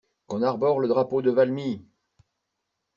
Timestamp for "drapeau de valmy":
0.87-1.85